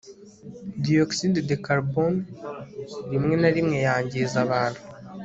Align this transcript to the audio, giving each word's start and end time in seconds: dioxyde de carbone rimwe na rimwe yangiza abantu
dioxyde 0.83 1.39
de 1.49 1.55
carbone 1.65 2.17
rimwe 3.11 3.35
na 3.41 3.49
rimwe 3.55 3.77
yangiza 3.85 4.35
abantu 4.45 4.81